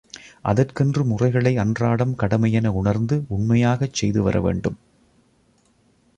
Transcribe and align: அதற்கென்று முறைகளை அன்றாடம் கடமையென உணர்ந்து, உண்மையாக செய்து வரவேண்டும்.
அதற்கென்று 0.41 1.05
முறைகளை 1.05 1.57
அன்றாடம் 1.57 2.15
கடமையென 2.15 2.67
உணர்ந்து, 2.73 3.23
உண்மையாக 3.27 3.89
செய்து 3.91 4.21
வரவேண்டும். 4.21 4.79